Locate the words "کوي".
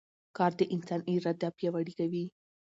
1.99-2.25